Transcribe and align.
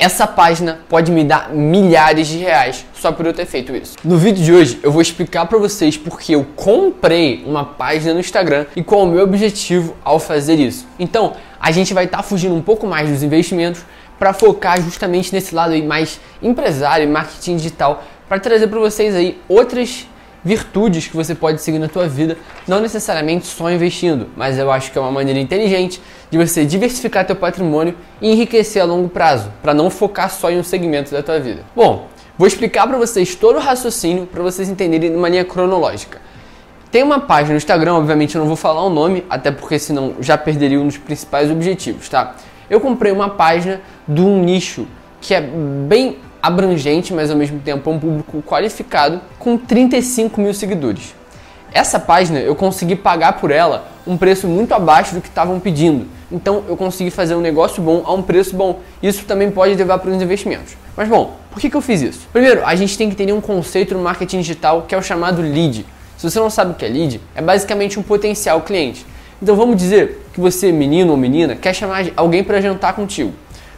essa 0.00 0.26
página 0.26 0.78
pode 0.88 1.12
me 1.12 1.22
dar 1.22 1.50
milhares 1.50 2.26
de 2.26 2.38
reais 2.38 2.86
só 2.94 3.12
por 3.12 3.26
eu 3.26 3.34
ter 3.34 3.44
feito 3.44 3.76
isso. 3.76 3.96
No 4.02 4.16
vídeo 4.16 4.42
de 4.42 4.50
hoje 4.50 4.80
eu 4.82 4.90
vou 4.90 5.02
explicar 5.02 5.44
para 5.44 5.58
vocês 5.58 5.98
porque 5.98 6.34
eu 6.34 6.46
comprei 6.56 7.44
uma 7.46 7.66
página 7.66 8.14
no 8.14 8.20
Instagram 8.20 8.64
e 8.74 8.82
qual 8.82 9.02
é 9.02 9.04
o 9.04 9.06
meu 9.06 9.22
objetivo 9.22 9.94
ao 10.02 10.18
fazer 10.18 10.54
isso. 10.54 10.86
Então, 10.98 11.34
a 11.60 11.70
gente 11.70 11.92
vai 11.92 12.06
estar 12.06 12.16
tá 12.16 12.22
fugindo 12.22 12.54
um 12.54 12.62
pouco 12.62 12.86
mais 12.86 13.10
dos 13.10 13.22
investimentos 13.22 13.84
para 14.18 14.32
focar 14.32 14.80
justamente 14.80 15.34
nesse 15.34 15.54
lado 15.54 15.74
aí 15.74 15.86
mais 15.86 16.18
empresário 16.42 17.04
e 17.04 17.06
marketing 17.06 17.56
digital 17.56 18.02
para 18.26 18.40
trazer 18.40 18.68
para 18.68 18.78
vocês 18.78 19.14
aí 19.14 19.38
outras 19.46 20.06
virtudes 20.44 21.06
que 21.06 21.16
você 21.16 21.34
pode 21.34 21.60
seguir 21.60 21.78
na 21.78 21.88
tua 21.88 22.08
vida, 22.08 22.36
não 22.66 22.80
necessariamente 22.80 23.46
só 23.46 23.70
investindo, 23.70 24.28
mas 24.36 24.58
eu 24.58 24.70
acho 24.70 24.90
que 24.90 24.98
é 24.98 25.00
uma 25.00 25.10
maneira 25.10 25.38
inteligente 25.38 26.00
de 26.30 26.38
você 26.38 26.64
diversificar 26.64 27.26
teu 27.26 27.36
patrimônio 27.36 27.94
e 28.20 28.32
enriquecer 28.32 28.82
a 28.82 28.84
longo 28.84 29.08
prazo, 29.08 29.52
para 29.62 29.74
não 29.74 29.90
focar 29.90 30.30
só 30.30 30.50
em 30.50 30.58
um 30.58 30.64
segmento 30.64 31.10
da 31.10 31.22
tua 31.22 31.38
vida. 31.38 31.62
Bom, 31.74 32.08
vou 32.38 32.46
explicar 32.46 32.86
para 32.86 32.96
vocês 32.96 33.34
todo 33.34 33.56
o 33.56 33.60
raciocínio 33.60 34.26
para 34.26 34.42
vocês 34.42 34.68
entenderem 34.68 35.10
de 35.10 35.16
uma 35.16 35.28
linha 35.28 35.44
cronológica. 35.44 36.20
Tem 36.90 37.02
uma 37.02 37.20
página 37.20 37.50
no 37.50 37.56
Instagram, 37.56 37.94
obviamente 37.94 38.34
eu 38.34 38.40
não 38.40 38.48
vou 38.48 38.56
falar 38.56 38.82
o 38.82 38.90
nome, 38.90 39.24
até 39.30 39.50
porque 39.52 39.78
senão 39.78 40.14
já 40.20 40.36
perderia 40.36 40.80
um 40.80 40.86
dos 40.86 40.98
principais 40.98 41.50
objetivos, 41.50 42.08
tá? 42.08 42.34
Eu 42.68 42.80
comprei 42.80 43.12
uma 43.12 43.28
página 43.30 43.80
de 44.08 44.20
um 44.20 44.42
nicho 44.42 44.86
que 45.20 45.34
é 45.34 45.40
bem 45.40 46.18
abrangente, 46.42 47.12
mas 47.12 47.30
ao 47.30 47.36
mesmo 47.36 47.60
tempo 47.60 47.88
é 47.88 47.92
um 47.92 47.98
público 47.98 48.42
qualificado, 48.42 49.20
com 49.40 49.56
35 49.56 50.40
mil 50.40 50.54
seguidores. 50.54 51.14
Essa 51.72 51.98
página 51.98 52.38
eu 52.38 52.54
consegui 52.54 52.94
pagar 52.94 53.40
por 53.40 53.50
ela 53.50 53.88
um 54.06 54.16
preço 54.16 54.46
muito 54.46 54.72
abaixo 54.72 55.14
do 55.14 55.20
que 55.20 55.28
estavam 55.28 55.58
pedindo. 55.58 56.06
Então 56.30 56.62
eu 56.68 56.76
consegui 56.76 57.10
fazer 57.10 57.34
um 57.34 57.40
negócio 57.40 57.82
bom 57.82 58.02
a 58.04 58.12
um 58.12 58.22
preço 58.22 58.54
bom. 58.54 58.80
Isso 59.02 59.24
também 59.24 59.50
pode 59.50 59.74
levar 59.74 59.98
para 59.98 60.10
os 60.10 60.22
investimentos. 60.22 60.76
Mas 60.96 61.08
bom, 61.08 61.36
por 61.50 61.58
que, 61.58 61.70
que 61.70 61.76
eu 61.76 61.80
fiz 61.80 62.02
isso? 62.02 62.28
Primeiro, 62.32 62.64
a 62.64 62.74
gente 62.74 62.96
tem 62.98 63.08
que 63.08 63.14
entender 63.14 63.32
um 63.32 63.40
conceito 63.40 63.94
no 63.94 64.02
marketing 64.02 64.40
digital 64.40 64.82
que 64.82 64.94
é 64.94 64.98
o 64.98 65.02
chamado 65.02 65.40
lead. 65.40 65.86
Se 66.18 66.30
você 66.30 66.38
não 66.38 66.50
sabe 66.50 66.72
o 66.72 66.74
que 66.74 66.84
é 66.84 66.88
lead, 66.88 67.18
é 67.34 67.40
basicamente 67.40 67.98
um 67.98 68.02
potencial 68.02 68.60
cliente. 68.60 69.06
Então 69.42 69.56
vamos 69.56 69.76
dizer 69.76 70.26
que 70.34 70.40
você, 70.40 70.70
menino 70.70 71.12
ou 71.12 71.16
menina, 71.16 71.56
quer 71.56 71.74
chamar 71.74 72.04
alguém 72.14 72.44
para 72.44 72.60
jantar 72.60 72.92
contigo. 72.92 73.32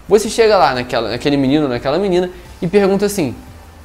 Você 0.09 0.29
chega 0.29 0.57
lá 0.57 0.75
naquela, 0.75 1.11
naquele 1.11 1.37
menino, 1.37 1.69
naquela 1.69 1.99
menina 2.01 2.29
e 2.61 2.67
pergunta 2.67 3.07
assim: 3.07 3.33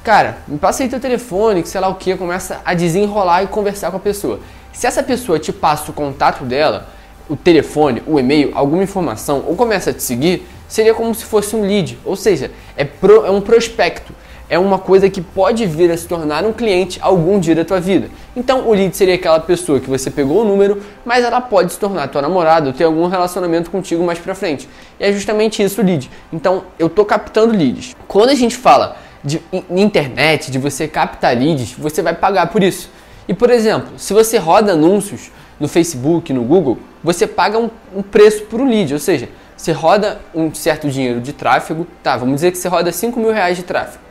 Cara, 0.08 0.38
me 0.48 0.56
passa 0.56 0.82
aí 0.82 0.88
teu 0.88 0.98
telefone, 0.98 1.62
que 1.62 1.68
sei 1.68 1.82
lá 1.82 1.88
o 1.88 1.96
que, 1.96 2.16
começa 2.16 2.62
a 2.64 2.72
desenrolar 2.72 3.42
e 3.42 3.46
conversar 3.46 3.90
com 3.90 3.98
a 3.98 4.00
pessoa. 4.00 4.40
Se 4.72 4.86
essa 4.86 5.02
pessoa 5.02 5.38
te 5.38 5.52
passa 5.52 5.90
o 5.90 5.92
contato 5.92 6.44
dela, 6.44 6.88
o 7.28 7.36
telefone, 7.36 8.02
o 8.06 8.18
e-mail, 8.18 8.52
alguma 8.54 8.82
informação, 8.82 9.44
ou 9.46 9.54
começa 9.54 9.90
a 9.90 9.92
te 9.92 10.02
seguir, 10.02 10.48
seria 10.66 10.94
como 10.94 11.14
se 11.14 11.26
fosse 11.26 11.54
um 11.54 11.60
lead, 11.60 11.98
ou 12.06 12.16
seja, 12.16 12.50
é, 12.74 12.84
pro, 12.86 13.26
é 13.26 13.30
um 13.30 13.42
prospecto 13.42 14.14
é 14.50 14.58
uma 14.58 14.78
coisa 14.78 15.10
que 15.10 15.20
pode 15.20 15.66
vir 15.66 15.90
a 15.90 15.96
se 15.96 16.06
tornar 16.06 16.44
um 16.44 16.54
cliente 16.54 16.98
algum 17.02 17.38
dia 17.38 17.54
da 17.54 17.64
tua 17.66 17.78
vida. 17.78 18.08
Então, 18.34 18.66
o 18.66 18.72
lead 18.72 18.96
seria 18.96 19.14
aquela 19.14 19.38
pessoa 19.38 19.78
que 19.78 19.90
você 19.90 20.10
pegou 20.10 20.40
o 20.40 20.44
número, 20.44 20.80
mas 21.04 21.22
ela 21.22 21.40
pode 21.40 21.72
se 21.72 21.78
tornar 21.78 22.08
tua 22.08 22.22
namorada 22.22 22.68
ou 22.68 22.72
ter 22.72 22.84
algum 22.84 23.06
relacionamento 23.08 23.70
contigo 23.70 24.02
mais 24.02 24.18
pra 24.18 24.34
frente. 24.34 24.66
E 24.98 25.04
é 25.04 25.12
justamente 25.12 25.62
isso 25.62 25.82
o 25.82 25.84
lead. 25.84 26.10
Então, 26.32 26.64
eu 26.78 26.88
tô 26.88 27.04
captando 27.04 27.54
leads. 27.54 27.94
Quando 28.06 28.30
a 28.30 28.34
gente 28.34 28.56
fala 28.56 28.96
de 29.22 29.42
internet, 29.70 30.50
de 30.50 30.58
você 30.58 30.86
captar 30.86 31.36
leads, 31.36 31.72
você 31.72 32.02
vai 32.02 32.14
pagar 32.14 32.48
por 32.48 32.62
isso. 32.62 32.90
E, 33.26 33.34
por 33.34 33.50
exemplo, 33.50 33.98
se 33.98 34.12
você 34.12 34.38
roda 34.38 34.72
anúncios 34.72 35.30
no 35.58 35.68
Facebook, 35.68 36.32
no 36.32 36.42
Google, 36.42 36.78
você 37.02 37.26
paga 37.26 37.58
um, 37.58 37.70
um 37.94 38.02
preço 38.02 38.44
por 38.44 38.60
um 38.60 38.68
lead, 38.68 38.92
ou 38.94 39.00
seja, 39.00 39.28
você 39.56 39.72
roda 39.72 40.20
um 40.34 40.54
certo 40.54 40.88
dinheiro 40.88 41.20
de 41.20 41.32
tráfego, 41.32 41.86
tá? 42.02 42.16
Vamos 42.16 42.36
dizer 42.36 42.52
que 42.52 42.58
você 42.58 42.68
roda 42.68 42.92
5 42.92 43.18
mil 43.18 43.32
reais 43.32 43.56
de 43.56 43.64
tráfego. 43.64 44.02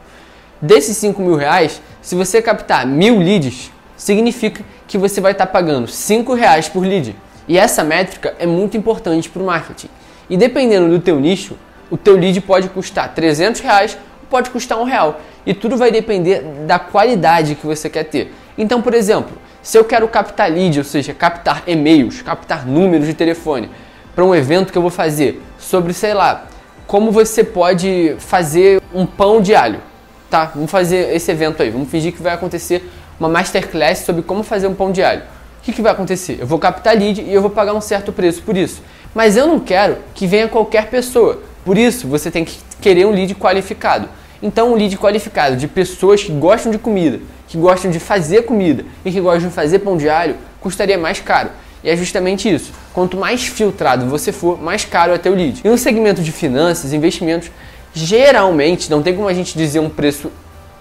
Desses 0.62 0.98
5 0.98 1.22
mil 1.22 1.36
reais, 1.36 1.82
se 2.02 2.16
você 2.16 2.42
captar 2.42 2.86
mil 2.86 3.20
leads, 3.20 3.72
significa 3.96 4.64
que 4.88 4.98
você 4.98 5.22
vai 5.22 5.32
estar 5.32 5.48
pagando 5.48 5.88
5 5.88 6.34
reais 6.34 6.68
por 6.68 6.86
lead. 6.86 7.16
E 7.48 7.58
essa 7.58 7.84
métrica 7.84 8.36
é 8.40 8.46
muito 8.46 8.76
importante 8.76 9.30
para 9.30 9.42
o 9.42 9.46
marketing. 9.46 9.90
E 10.30 10.36
dependendo 10.36 10.90
do 10.90 11.00
teu 11.00 11.20
nicho, 11.20 11.58
o 11.90 11.96
teu 11.96 12.18
lead 12.18 12.42
pode 12.42 12.68
custar 12.70 13.14
300 13.14 13.62
reais 13.62 13.98
pode 14.30 14.50
custar 14.50 14.80
um 14.80 14.84
real. 14.84 15.20
E 15.46 15.54
tudo 15.54 15.78
vai 15.78 15.92
depender 15.92 16.42
da 16.66 16.80
qualidade 16.80 17.56
que 17.56 17.66
você 17.66 17.90
quer 17.90 18.04
ter. 18.04 18.34
Então, 18.58 18.82
por 18.82 18.94
exemplo, 18.94 19.38
se 19.62 19.78
eu 19.78 19.84
quero 19.84 20.08
captar 20.08 20.52
lead, 20.52 20.78
ou 20.80 20.86
seja, 20.86 21.14
captar 21.14 21.64
e-mails, 21.68 22.22
captar 22.22 22.66
números 22.66 23.08
de 23.08 23.14
telefone 23.14 23.70
para 24.16 24.24
um 24.26 24.34
evento 24.34 24.72
que 24.72 24.78
eu 24.78 24.82
vou 24.82 24.92
fazer 24.92 25.42
sobre, 25.60 25.94
sei 25.94 26.14
lá, 26.14 26.46
como 26.88 27.12
você 27.12 27.44
pode 27.44 28.16
fazer 28.20 28.82
um 28.94 29.06
pão 29.06 29.42
de 29.42 29.54
alho 29.54 29.82
tá, 30.30 30.52
vamos 30.54 30.70
fazer 30.70 31.16
esse 31.16 31.32
evento 31.32 31.64
aí, 31.64 31.70
vamos 31.70 31.90
fingir 31.90 32.14
que 32.14 32.22
vai 32.22 32.34
acontecer 32.34 32.90
uma 33.20 33.30
masterclass 33.30 34.00
sobre 34.00 34.22
como 34.22 34.44
fazer 34.44 34.68
um 34.68 34.76
pão 34.76 34.92
de 34.92 35.02
alho. 35.02 35.22
O 35.60 35.64
que, 35.64 35.74
que 35.74 35.82
vai 35.82 35.92
acontecer? 35.92 36.38
Eu 36.40 36.48
vou 36.48 36.60
captar 36.60 36.96
lead 36.96 37.22
e 37.22 37.34
eu 37.34 37.42
vou 37.42 37.50
pagar 37.50 37.74
um 37.74 37.82
certo 37.82 38.14
preço 38.14 38.42
por 38.44 38.56
isso. 38.56 38.82
Mas 39.14 39.36
eu 39.36 39.48
não 39.48 39.60
quero 39.60 39.98
que 40.14 40.28
venha 40.28 40.48
qualquer 40.48 40.88
pessoa. 40.88 41.42
Por 41.66 41.78
isso, 41.78 42.08
você 42.08 42.32
tem 42.32 42.46
que 42.46 42.58
querer 42.80 43.06
um 43.06 43.12
lead 43.12 43.34
qualificado. 43.36 44.08
Então, 44.42 44.72
um 44.72 44.76
lead 44.76 44.96
qualificado 44.98 45.56
de 45.56 45.68
pessoas 45.68 46.24
que 46.24 46.32
gostam 46.32 46.72
de 46.72 46.78
comida, 46.78 47.20
que 47.48 47.58
gostam 47.58 47.90
de 47.90 48.00
fazer 48.00 48.44
comida 48.44 48.86
e 49.04 49.12
que 49.12 49.20
gostam 49.20 49.50
de 49.50 49.56
fazer 49.56 49.80
pão 49.80 49.98
de 49.98 50.10
alho, 50.10 50.36
custaria 50.62 50.98
mais 50.98 51.20
caro. 51.20 51.50
E 51.84 51.90
é 51.90 51.96
justamente 51.96 52.54
isso. 52.54 52.72
Quanto 52.94 53.18
mais 53.18 53.46
filtrado 53.48 54.06
você 54.06 54.32
for, 54.32 54.62
mais 54.62 54.86
caro 54.86 55.14
é 55.14 55.18
teu 55.18 55.34
lead. 55.34 55.62
E 55.64 55.70
no 55.70 55.78
segmento 55.78 56.22
de 56.22 56.32
finanças, 56.32 56.94
investimentos, 56.94 57.50
geralmente 57.94 58.92
não 58.92 59.02
tem 59.02 59.16
como 59.16 59.28
a 59.28 59.34
gente 59.34 59.58
dizer 59.58 59.80
um 59.80 59.90
preço 59.90 60.32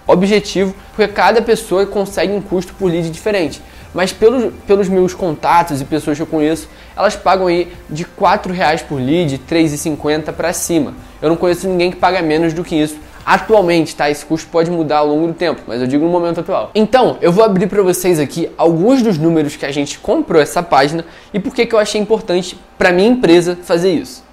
objetivo, 0.05 0.73
porque 0.95 1.11
cada 1.11 1.41
pessoa 1.41 1.85
consegue 1.85 2.33
um 2.33 2.41
custo 2.41 2.73
por 2.75 2.91
lead 2.91 3.09
diferente. 3.09 3.61
Mas 3.93 4.13
pelos, 4.13 4.53
pelos 4.67 4.87
meus 4.87 5.13
contatos 5.13 5.81
e 5.81 5.85
pessoas 5.85 6.17
que 6.17 6.21
eu 6.21 6.27
conheço, 6.27 6.69
elas 6.95 7.15
pagam 7.15 7.47
aí 7.47 7.71
de 7.89 8.03
R$ 8.03 8.51
reais 8.51 8.81
por 8.81 8.97
lead, 8.97 9.41
R$ 9.49 9.63
3,50 9.63 10.31
para 10.33 10.53
cima. 10.53 10.93
Eu 11.21 11.29
não 11.29 11.35
conheço 11.35 11.67
ninguém 11.67 11.89
que 11.89 11.97
paga 11.97 12.21
menos 12.21 12.53
do 12.53 12.63
que 12.63 12.75
isso 12.75 13.06
atualmente, 13.27 13.93
tá? 13.93 14.09
Esse 14.09 14.25
custo 14.25 14.49
pode 14.49 14.71
mudar 14.71 14.99
ao 14.99 15.07
longo 15.07 15.27
do 15.27 15.33
tempo, 15.33 15.61
mas 15.67 15.81
eu 15.81 15.85
digo 15.85 16.05
no 16.05 16.09
momento 16.09 16.39
atual. 16.39 16.71
Então, 16.73 17.17
eu 17.19 17.29
vou 17.29 17.43
abrir 17.43 17.67
para 17.67 17.83
vocês 17.83 18.21
aqui 18.21 18.49
alguns 18.57 19.01
dos 19.01 19.17
números 19.17 19.57
que 19.57 19.65
a 19.65 19.71
gente 19.71 19.99
comprou 19.99 20.41
essa 20.41 20.63
página 20.63 21.03
e 21.33 21.39
por 21.39 21.53
que, 21.53 21.67
eu 21.69 21.77
achei 21.77 21.99
importante 21.99 22.57
para 22.77 22.89
minha 22.93 23.09
empresa 23.09 23.57
fazer 23.61 23.91
isso. 23.91 24.23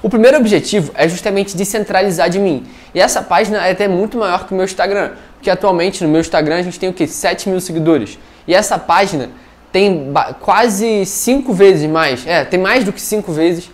O 0.00 0.08
primeiro 0.08 0.36
objetivo 0.36 0.92
é 0.94 1.08
justamente 1.08 1.56
descentralizar 1.56 2.30
de 2.30 2.38
mim. 2.38 2.64
E 2.94 3.00
essa 3.00 3.22
página 3.22 3.66
é 3.66 3.72
até 3.72 3.88
muito 3.88 4.16
maior 4.16 4.46
que 4.46 4.52
o 4.52 4.56
meu 4.56 4.64
Instagram, 4.64 5.10
porque 5.34 5.50
atualmente 5.50 6.04
no 6.04 6.08
meu 6.08 6.20
Instagram 6.20 6.58
a 6.58 6.62
gente 6.62 6.78
tem 6.78 6.88
o 6.88 6.92
que? 6.92 7.08
7 7.08 7.48
mil 7.48 7.60
seguidores. 7.60 8.20
E 8.46 8.54
essa 8.54 8.78
página 8.78 9.30
tem 9.72 10.12
quase 10.38 11.04
5 11.04 11.52
vezes 11.52 11.90
mais, 11.90 12.24
é, 12.24 12.44
tem 12.44 12.60
mais 12.60 12.84
do 12.84 12.92
que 12.92 13.00
5 13.00 13.32
vezes 13.32 13.68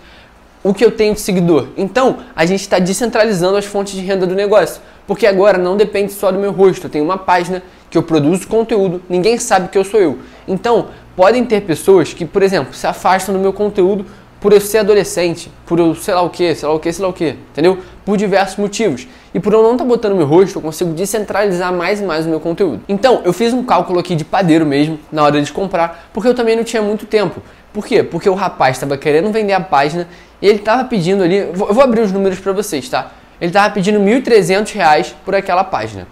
o 0.63 0.75
que 0.75 0.85
eu 0.85 0.91
tenho 0.91 1.15
de 1.15 1.21
seguidor. 1.21 1.69
Então, 1.77 2.19
a 2.37 2.45
gente 2.45 2.61
está 2.61 2.79
descentralizando 2.79 3.57
as 3.57 3.65
fontes 3.65 3.95
de 3.95 4.03
renda 4.03 4.27
do 4.27 4.35
negócio. 4.35 4.81
Porque 5.07 5.27
agora 5.27 5.59
não 5.59 5.77
depende 5.77 6.13
só 6.13 6.31
do 6.31 6.39
meu 6.39 6.53
rosto. 6.53 6.87
Eu 6.87 6.91
tenho 6.91 7.05
uma 7.05 7.19
página 7.19 7.63
que 7.91 7.99
eu 7.99 8.03
produzo 8.03 8.47
conteúdo, 8.47 9.03
ninguém 9.09 9.37
sabe 9.39 9.69
que 9.69 9.77
eu 9.77 9.85
sou 9.85 9.99
eu. 9.99 10.19
Então, 10.47 10.89
podem 11.17 11.45
ter 11.45 11.63
pessoas 11.63 12.15
que, 12.15 12.25
por 12.25 12.43
exemplo, 12.43 12.73
se 12.73 12.87
afastam 12.87 13.35
do 13.35 13.41
meu 13.41 13.53
conteúdo 13.53 14.07
por 14.41 14.53
eu 14.53 14.61
ser 14.61 14.79
adolescente, 14.79 15.51
por 15.67 15.79
eu 15.79 15.95
sei 15.95 16.15
lá 16.15 16.23
o 16.23 16.31
que, 16.31 16.55
sei 16.55 16.67
lá 16.67 16.75
o 16.75 16.79
que, 16.79 16.93
sei 16.93 17.03
lá 17.03 17.11
o 17.11 17.13
que, 17.13 17.37
entendeu? 17.51 17.79
Por 18.05 18.17
diversos 18.17 18.57
motivos. 18.57 19.07
E 19.35 19.41
por 19.41 19.53
eu 19.53 19.63
não 19.63 19.73
estar 19.73 19.85
tá 19.85 19.89
botando 19.89 20.17
meu 20.17 20.27
rosto, 20.27 20.59
eu 20.59 20.63
consigo 20.63 20.93
descentralizar 20.93 21.73
mais 21.73 22.01
e 22.01 22.05
mais 22.05 22.25
o 22.25 22.29
meu 22.29 22.41
conteúdo. 22.41 22.81
Então, 22.89 23.21
eu 23.25 23.33
fiz 23.33 23.53
um 23.53 23.65
cálculo 23.65 23.99
aqui 23.99 24.15
de 24.15 24.25
padeiro 24.25 24.65
mesmo, 24.65 24.99
na 25.11 25.25
hora 25.25 25.43
de 25.43 25.53
comprar, 25.53 26.09
porque 26.13 26.29
eu 26.29 26.35
também 26.35 26.57
não 26.57 26.65
tinha 26.65 26.81
muito 26.81 27.05
tempo. 27.05 27.43
Por 27.73 27.85
quê? 27.85 28.03
Porque 28.03 28.29
o 28.29 28.35
rapaz 28.35 28.77
estava 28.77 28.97
querendo 28.97 29.31
vender 29.31 29.53
a 29.53 29.61
página 29.61 30.09
e 30.41 30.47
ele 30.49 30.59
estava 30.59 30.85
pedindo 30.85 31.23
ali, 31.23 31.37
eu 31.37 31.53
vou 31.53 31.83
abrir 31.83 32.01
os 32.01 32.13
números 32.13 32.39
para 32.39 32.53
vocês, 32.53 32.89
tá? 32.89 33.13
Ele 33.41 33.51
estava 33.51 33.73
pedindo 33.73 33.99
R$ 33.99 34.21
1.300 34.21 35.15
por 35.25 35.35
aquela 35.35 35.65
página. 35.65 36.07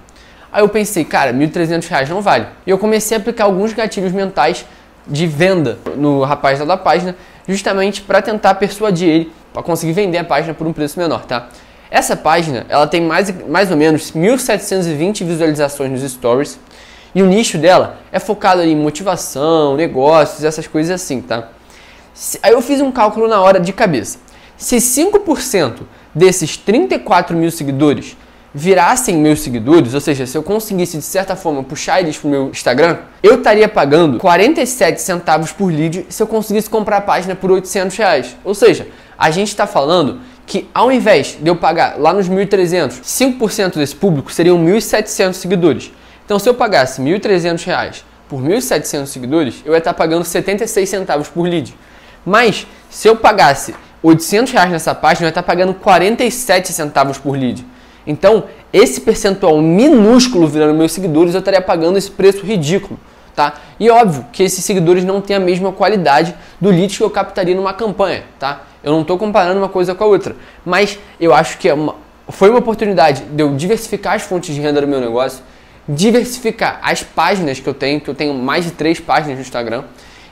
Aí 0.51 0.63
eu 0.63 0.69
pensei, 0.69 1.05
cara, 1.05 1.31
R$ 1.31 1.47
1.300 1.47 2.09
não 2.09 2.23
vale. 2.23 2.47
E 2.67 2.71
eu 2.71 2.79
comecei 2.79 3.17
a 3.17 3.21
aplicar 3.21 3.45
alguns 3.45 3.73
gatilhos 3.73 4.13
mentais 4.13 4.65
de 5.07 5.27
venda 5.27 5.79
no 5.97 6.25
rapaz 6.25 6.59
da 6.59 6.77
página 6.77 7.17
justamente 7.47 8.03
para 8.03 8.21
tentar 8.21 8.55
persuadir 8.55 9.09
ele 9.09 9.33
para 9.53 9.63
conseguir 9.63 9.93
vender 9.93 10.19
a 10.19 10.25
página 10.25 10.55
por 10.55 10.67
um 10.67 10.73
preço 10.73 10.99
menor, 10.99 11.25
tá? 11.25 11.49
Essa 11.91 12.17
página, 12.17 12.67
ela 12.69 12.87
tem 12.87 13.01
mais, 13.01 13.33
mais 13.49 13.71
ou 13.71 13.77
menos 13.77 14.13
1720 14.13 15.25
visualizações 15.25 15.91
nos 15.91 16.09
stories 16.13 16.59
e 17.15 17.23
o 17.23 17.27
nicho 17.27 17.57
dela 17.57 17.99
é 18.13 18.19
focado 18.19 18.63
em 18.63 18.77
motivação, 18.77 19.75
negócios, 19.75 20.45
essas 20.45 20.67
coisas 20.67 20.93
assim, 20.93 21.21
tá? 21.23 21.49
Aí 22.43 22.53
eu 22.53 22.61
fiz 22.61 22.81
um 22.81 22.91
cálculo 22.91 23.29
na 23.29 23.41
hora 23.41 23.61
de 23.61 23.73
cabeça. 23.73 24.19
Se 24.57 24.77
5% 24.77 25.83
desses 26.15 26.57
34 26.57 27.37
mil 27.37 27.51
seguidores 27.51 28.17
virassem 28.53 29.17
meus 29.17 29.41
seguidores, 29.41 29.95
ou 29.95 30.01
seja, 30.01 30.27
se 30.27 30.37
eu 30.37 30.43
conseguisse 30.43 30.97
de 30.97 31.05
certa 31.05 31.37
forma 31.37 31.63
puxar 31.63 32.01
eles 32.01 32.17
pro 32.17 32.29
meu 32.29 32.49
Instagram, 32.49 32.99
eu 33.23 33.37
estaria 33.37 33.69
pagando 33.69 34.19
47 34.19 35.01
centavos 35.01 35.53
por 35.53 35.73
lead 35.73 36.07
se 36.09 36.21
eu 36.21 36.27
conseguisse 36.27 36.69
comprar 36.69 36.97
a 36.97 37.01
página 37.01 37.37
por 37.37 37.53
800 37.53 37.97
reais. 37.97 38.37
Ou 38.43 38.55
seja, 38.55 38.89
a 39.17 39.31
gente 39.31 39.49
está 39.49 39.67
falando 39.67 40.21
que 40.45 40.69
ao 40.75 40.91
invés 40.91 41.39
de 41.41 41.49
eu 41.49 41.55
pagar 41.55 41.99
lá 41.99 42.13
nos 42.13 42.29
1.300, 42.29 43.01
5% 43.01 43.75
desse 43.77 43.95
público 43.95 44.33
seriam 44.33 44.59
1.700 44.59 45.35
seguidores. 45.35 45.93
Então 46.25 46.39
se 46.39 46.49
eu 46.49 46.55
pagasse 46.55 47.01
1.300 47.01 47.65
reais 47.65 48.05
por 48.29 48.43
1.700 48.43 49.07
seguidores, 49.07 49.63
eu 49.65 49.73
ia 49.73 49.79
estar 49.79 49.95
pagando 49.95 50.25
76 50.25 50.89
centavos 50.89 51.29
por 51.29 51.43
lead. 51.43 51.75
Mas 52.25 52.67
se 52.91 53.09
eu 53.09 53.17
pagasse 53.17 53.75
800 54.03 54.53
reais 54.53 54.71
nessa 54.71 54.95
página, 54.95 55.25
eu 55.25 55.29
ia 55.29 55.31
estar 55.31 55.43
pagando 55.43 55.75
47 55.75 56.73
centavos 56.73 57.19
por 57.19 57.37
lead. 57.37 57.65
Então, 58.07 58.45
esse 58.73 59.01
percentual 59.01 59.61
minúsculo 59.61 60.47
virando 60.47 60.75
meus 60.75 60.93
seguidores, 60.93 61.35
eu 61.35 61.41
estaria 61.41 61.61
pagando 61.61 61.99
esse 61.99 62.11
preço 62.11 62.45
ridículo. 62.45 62.99
Tá? 63.35 63.55
E 63.79 63.89
óbvio 63.89 64.27
que 64.33 64.43
esses 64.43 64.65
seguidores 64.65 65.05
não 65.05 65.21
têm 65.21 65.37
a 65.37 65.41
mesma 65.41 65.71
qualidade 65.71 66.35
do 66.61 66.71
lead 66.71 66.97
que 66.97 67.03
eu 67.05 67.09
captaria 67.09 67.55
numa 67.55 67.73
campanha, 67.73 68.25
tá? 68.37 68.63
Eu 68.83 68.91
não 68.91 69.03
estou 69.03 69.17
comparando 69.17 69.61
uma 69.61 69.69
coisa 69.69 69.95
com 69.95 70.03
a 70.03 70.07
outra, 70.09 70.35
mas 70.65 70.99
eu 71.21 71.33
acho 71.33 71.57
que 71.57 71.69
é 71.69 71.75
uma, 71.75 71.95
foi 72.31 72.51
uma 72.51 72.59
oportunidade 72.59 73.23
de 73.23 73.41
eu 73.41 73.55
diversificar 73.55 74.15
as 74.15 74.23
fontes 74.23 74.53
de 74.53 74.61
renda 74.61 74.81
do 74.81 74.89
meu 74.89 75.01
negócio, 75.01 75.45
diversificar 75.89 76.81
as 76.83 77.05
páginas 77.05 77.61
que 77.61 77.69
eu 77.69 77.75
tenho, 77.75 78.01
que 78.01 78.11
eu 78.11 78.15
tenho 78.15 78.35
mais 78.35 78.65
de 78.65 78.73
três 78.73 78.99
páginas 78.99 79.37
no 79.37 79.43
Instagram, 79.43 79.85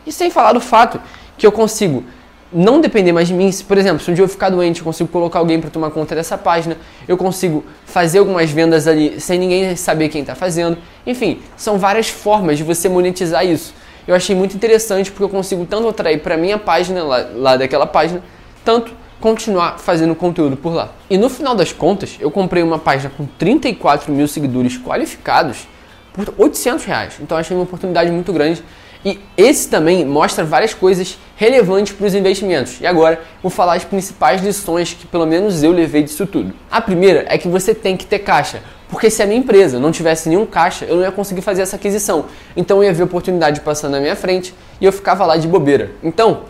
e 0.05 0.11
sem 0.11 0.29
falar 0.29 0.53
do 0.53 0.61
fato 0.61 1.01
que 1.37 1.47
eu 1.47 1.53
consigo 1.53 2.05
não 2.53 2.81
depender 2.81 3.13
mais 3.13 3.29
de 3.29 3.35
mim. 3.35 3.51
Por 3.67 3.77
exemplo, 3.77 4.03
se 4.03 4.11
um 4.11 4.15
dia 4.15 4.25
eu 4.25 4.29
ficar 4.29 4.51
doente, 4.51 4.79
eu 4.79 4.85
consigo 4.85 5.09
colocar 5.09 5.39
alguém 5.39 5.61
para 5.61 5.71
tomar 5.71 5.91
conta 5.91 6.15
dessa 6.15 6.39
página, 6.39 6.77
eu 7.07 7.17
consigo 7.17 7.65
fazer 7.85 8.19
algumas 8.19 8.51
vendas 8.51 8.87
ali 8.87 9.21
sem 9.21 9.39
ninguém 9.39 9.77
saber 9.77 10.09
quem 10.09 10.21
está 10.21 10.35
fazendo. 10.35 10.79
Enfim, 11.07 11.41
são 11.57 11.79
várias 11.79 12.09
formas 12.09 12.57
de 12.57 12.65
você 12.65 12.89
monetizar 12.89 13.45
isso. 13.45 13.75
Eu 14.07 14.15
achei 14.15 14.37
muito 14.37 14.55
interessante 14.55 15.11
porque 15.11 15.25
eu 15.25 15.29
consigo 15.29 15.67
tanto 15.67 15.89
atrair 15.89 16.21
para 16.23 16.37
minha 16.37 16.59
página, 16.59 17.03
lá, 17.03 17.27
lá 17.35 17.57
daquela 17.57 17.87
página, 17.87 18.23
tanto 18.65 18.93
continuar 19.21 19.79
fazendo 19.79 20.15
conteúdo 20.15 20.57
por 20.57 20.73
lá. 20.73 20.91
E 21.11 21.19
no 21.19 21.29
final 21.29 21.55
das 21.55 21.73
contas, 21.73 22.17
eu 22.21 22.31
comprei 22.31 22.63
uma 22.63 22.79
página 22.79 23.11
com 23.17 23.27
34 23.39 24.13
mil 24.13 24.29
seguidores 24.29 24.79
qualificados 24.79 25.67
por 26.13 26.33
800 26.39 26.85
reais. 26.85 27.15
Então 27.21 27.37
achei 27.37 27.57
uma 27.57 27.65
oportunidade 27.65 28.11
muito 28.11 28.33
grande 28.33 28.63
e 29.07 29.21
esse 29.37 29.69
também 29.69 30.05
mostra 30.05 30.43
várias 30.43 30.75
coisas 30.75 31.17
relevantes 31.37 31.93
para 31.93 32.09
os 32.09 32.13
investimentos. 32.13 32.81
E 32.81 32.87
agora 32.89 33.21
vou 33.41 33.49
falar 33.49 33.75
as 33.75 33.85
principais 33.85 34.43
lições 34.43 34.95
que 34.95 35.07
pelo 35.07 35.25
menos 35.25 35.63
eu 35.63 35.71
levei 35.71 36.03
disso 36.03 36.27
tudo. 36.27 36.53
A 36.69 36.81
primeira 36.81 37.25
é 37.29 37.39
que 37.39 37.47
você 37.47 37.73
tem 37.73 37.97
que 37.97 38.05
ter 38.05 38.19
caixa. 38.19 38.61
Porque 38.89 39.09
se 39.09 39.23
a 39.23 39.27
minha 39.27 39.39
empresa 39.39 39.79
não 39.79 39.93
tivesse 39.93 40.29
nenhum 40.29 40.45
caixa, 40.45 40.85
eu 40.87 40.97
não 40.97 41.03
ia 41.05 41.13
conseguir 41.13 41.41
fazer 41.41 41.63
essa 41.63 41.77
aquisição. 41.77 42.25
Então 42.57 42.79
eu 42.79 42.83
ia 42.83 42.93
ver 42.93 43.05
oportunidade 43.05 43.61
passando 43.61 43.93
na 43.93 44.01
minha 44.01 44.17
frente 44.17 44.53
e 44.81 44.85
eu 44.85 44.91
ficava 44.93 45.25
lá 45.25 45.37
de 45.37 45.47
bobeira. 45.47 45.93
Então, 46.03 46.41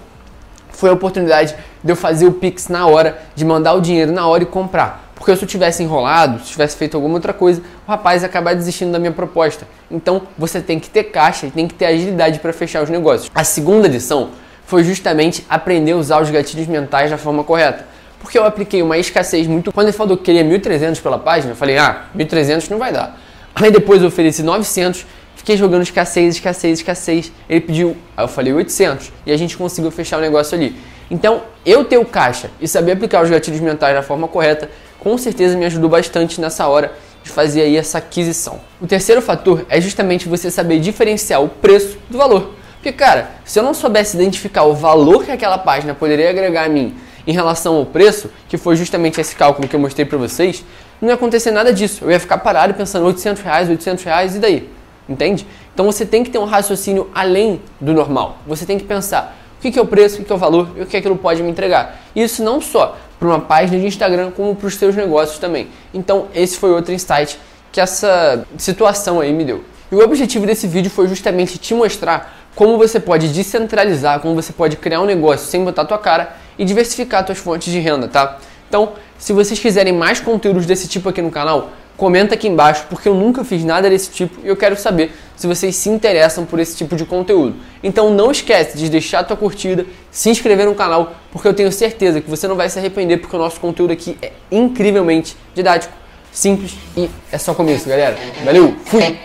foi 0.70 0.88
a 0.88 0.94
oportunidade 0.94 1.54
de 1.84 1.92
eu 1.92 1.96
fazer 1.96 2.24
o 2.24 2.32
Pix 2.32 2.68
na 2.68 2.86
hora, 2.86 3.18
de 3.34 3.44
mandar 3.44 3.74
o 3.74 3.82
dinheiro 3.82 4.12
na 4.12 4.26
hora 4.26 4.44
e 4.44 4.46
comprar. 4.46 5.05
Porque 5.16 5.34
se 5.34 5.42
eu 5.42 5.48
tivesse 5.48 5.82
enrolado, 5.82 6.44
se 6.44 6.52
tivesse 6.52 6.76
feito 6.76 6.94
alguma 6.94 7.14
outra 7.14 7.32
coisa, 7.32 7.62
o 7.88 7.90
rapaz 7.90 8.22
ia 8.22 8.28
acabar 8.28 8.54
desistindo 8.54 8.92
da 8.92 8.98
minha 8.98 9.10
proposta. 9.10 9.66
Então 9.90 10.22
você 10.36 10.60
tem 10.60 10.78
que 10.78 10.90
ter 10.90 11.04
caixa 11.04 11.46
e 11.46 11.50
tem 11.50 11.66
que 11.66 11.74
ter 11.74 11.86
agilidade 11.86 12.38
para 12.38 12.52
fechar 12.52 12.82
os 12.82 12.90
negócios. 12.90 13.30
A 13.34 13.42
segunda 13.42 13.88
lição 13.88 14.30
foi 14.66 14.84
justamente 14.84 15.44
aprender 15.48 15.92
a 15.92 15.96
usar 15.96 16.20
os 16.20 16.28
gatilhos 16.28 16.66
mentais 16.66 17.10
da 17.10 17.16
forma 17.16 17.42
correta. 17.42 17.86
Porque 18.20 18.38
eu 18.38 18.44
apliquei 18.44 18.82
uma 18.82 18.98
escassez 18.98 19.46
muito. 19.46 19.72
Quando 19.72 19.88
ele 19.88 19.96
falou 19.96 20.16
que 20.16 20.24
queria 20.24 20.44
1.300 20.44 21.00
pela 21.00 21.18
página, 21.18 21.52
eu 21.52 21.56
falei, 21.56 21.78
ah, 21.78 22.06
1.300 22.14 22.68
não 22.68 22.78
vai 22.78 22.92
dar. 22.92 23.18
Aí 23.54 23.70
depois 23.70 24.02
eu 24.02 24.08
ofereci 24.08 24.42
900, 24.42 25.06
fiquei 25.34 25.56
jogando 25.56 25.82
escassez, 25.82 26.34
escassez, 26.34 26.80
escassez. 26.80 27.32
Ele 27.48 27.60
pediu, 27.62 27.96
aí 28.14 28.24
eu 28.24 28.28
falei 28.28 28.52
800 28.52 29.12
e 29.24 29.32
a 29.32 29.36
gente 29.36 29.56
conseguiu 29.56 29.90
fechar 29.90 30.18
o 30.18 30.20
negócio 30.20 30.56
ali. 30.56 30.76
Então, 31.10 31.42
eu 31.64 31.84
ter 31.84 31.98
o 31.98 32.04
caixa 32.04 32.50
e 32.60 32.66
saber 32.66 32.92
aplicar 32.92 33.22
os 33.22 33.30
gatilhos 33.30 33.60
mentais 33.60 33.94
da 33.94 34.02
forma 34.02 34.26
correta 34.26 34.68
com 35.06 35.16
certeza 35.16 35.56
me 35.56 35.64
ajudou 35.64 35.88
bastante 35.88 36.40
nessa 36.40 36.66
hora 36.66 36.92
de 37.22 37.30
fazer 37.30 37.62
aí 37.62 37.76
essa 37.76 37.98
aquisição. 37.98 38.58
O 38.80 38.88
terceiro 38.88 39.22
fator 39.22 39.64
é 39.68 39.80
justamente 39.80 40.28
você 40.28 40.50
saber 40.50 40.80
diferenciar 40.80 41.40
o 41.40 41.48
preço 41.48 41.96
do 42.10 42.18
valor. 42.18 42.54
Porque, 42.74 42.90
cara, 42.90 43.30
se 43.44 43.56
eu 43.56 43.62
não 43.62 43.72
soubesse 43.72 44.16
identificar 44.16 44.64
o 44.64 44.74
valor 44.74 45.24
que 45.24 45.30
aquela 45.30 45.58
página 45.58 45.94
poderia 45.94 46.28
agregar 46.28 46.64
a 46.64 46.68
mim 46.68 46.92
em 47.24 47.32
relação 47.32 47.76
ao 47.76 47.86
preço, 47.86 48.28
que 48.48 48.58
foi 48.58 48.74
justamente 48.74 49.20
esse 49.20 49.36
cálculo 49.36 49.68
que 49.68 49.76
eu 49.76 49.78
mostrei 49.78 50.04
para 50.04 50.18
vocês, 50.18 50.64
não 51.00 51.10
ia 51.10 51.14
acontecer 51.14 51.52
nada 51.52 51.72
disso. 51.72 52.04
Eu 52.04 52.10
ia 52.10 52.18
ficar 52.18 52.38
parado 52.38 52.74
pensando 52.74 53.06
800 53.06 53.44
reais, 53.44 53.68
800 53.68 54.02
reais 54.02 54.34
e 54.34 54.40
daí? 54.40 54.68
Entende? 55.08 55.46
Então 55.72 55.86
você 55.86 56.04
tem 56.04 56.24
que 56.24 56.30
ter 56.30 56.38
um 56.38 56.44
raciocínio 56.44 57.08
além 57.14 57.62
do 57.80 57.92
normal. 57.92 58.38
Você 58.44 58.66
tem 58.66 58.76
que 58.76 58.84
pensar 58.84 59.36
o 59.56 59.60
que 59.60 59.78
é 59.78 59.82
o 59.82 59.86
preço, 59.86 60.20
o 60.20 60.24
que 60.24 60.32
é 60.32 60.34
o 60.34 60.38
valor 60.38 60.70
e 60.76 60.82
o 60.82 60.86
que 60.86 60.96
aquilo 60.96 61.16
pode 61.16 61.44
me 61.44 61.50
entregar. 61.50 62.00
Isso 62.14 62.42
não 62.42 62.60
só 62.60 62.96
para 63.18 63.28
uma 63.28 63.40
página 63.40 63.78
de 63.78 63.86
Instagram, 63.86 64.30
como 64.30 64.54
para 64.54 64.66
os 64.66 64.74
seus 64.74 64.94
negócios 64.94 65.38
também. 65.38 65.68
Então, 65.92 66.28
esse 66.34 66.58
foi 66.58 66.70
outro 66.70 66.92
insight 66.92 67.38
que 67.72 67.80
essa 67.80 68.46
situação 68.58 69.20
aí 69.20 69.32
me 69.32 69.44
deu. 69.44 69.64
E 69.90 69.94
o 69.94 70.00
objetivo 70.02 70.46
desse 70.46 70.66
vídeo 70.66 70.90
foi 70.90 71.08
justamente 71.08 71.58
te 71.58 71.74
mostrar 71.74 72.36
como 72.54 72.78
você 72.78 72.98
pode 72.98 73.28
descentralizar, 73.28 74.20
como 74.20 74.34
você 74.34 74.52
pode 74.52 74.76
criar 74.76 75.00
um 75.00 75.04
negócio 75.04 75.46
sem 75.46 75.62
botar 75.62 75.84
tua 75.84 75.98
cara 75.98 76.36
e 76.58 76.64
diversificar 76.64 77.24
suas 77.24 77.38
fontes 77.38 77.72
de 77.72 77.78
renda, 77.78 78.08
tá? 78.08 78.38
Então, 78.68 78.94
se 79.18 79.32
vocês 79.32 79.60
quiserem 79.60 79.92
mais 79.92 80.20
conteúdos 80.20 80.66
desse 80.66 80.88
tipo 80.88 81.08
aqui 81.08 81.22
no 81.22 81.30
canal, 81.30 81.70
comenta 81.96 82.34
aqui 82.34 82.48
embaixo, 82.48 82.86
porque 82.88 83.08
eu 83.08 83.14
nunca 83.14 83.44
fiz 83.44 83.64
nada 83.64 83.88
desse 83.88 84.10
tipo 84.10 84.40
e 84.44 84.48
eu 84.48 84.56
quero 84.56 84.76
saber 84.76 85.12
se 85.34 85.46
vocês 85.46 85.74
se 85.76 85.88
interessam 85.88 86.44
por 86.44 86.58
esse 86.58 86.76
tipo 86.76 86.96
de 86.96 87.04
conteúdo. 87.04 87.56
Então 87.82 88.10
não 88.10 88.30
esquece 88.30 88.76
de 88.76 88.88
deixar 88.88 89.20
a 89.20 89.24
tua 89.24 89.36
curtida, 89.36 89.86
se 90.10 90.30
inscrever 90.30 90.66
no 90.66 90.74
canal, 90.74 91.14
porque 91.32 91.48
eu 91.48 91.54
tenho 91.54 91.72
certeza 91.72 92.20
que 92.20 92.28
você 92.28 92.46
não 92.46 92.56
vai 92.56 92.68
se 92.68 92.78
arrepender, 92.78 93.18
porque 93.18 93.36
o 93.36 93.38
nosso 93.38 93.60
conteúdo 93.60 93.92
aqui 93.92 94.16
é 94.22 94.32
incrivelmente 94.50 95.36
didático, 95.54 95.94
simples 96.32 96.74
e 96.96 97.08
é 97.32 97.38
só 97.38 97.54
começo, 97.54 97.88
galera. 97.88 98.16
Valeu, 98.44 98.74
fui! 98.84 99.18